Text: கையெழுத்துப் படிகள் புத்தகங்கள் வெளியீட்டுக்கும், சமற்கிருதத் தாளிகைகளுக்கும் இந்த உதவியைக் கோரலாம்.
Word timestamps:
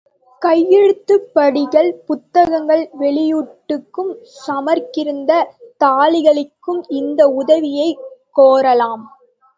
கையெழுத்துப் 0.41 1.27
படிகள் 1.33 2.01
புத்தகங்கள் 2.07 2.89
வெளியீட்டுக்கும், 2.99 4.11
சமற்கிருதத் 4.47 5.51
தாளிகைகளுக்கும் 5.79 6.81
இந்த 6.95 7.27
உதவியைக் 7.37 8.03
கோரலாம். 8.35 9.05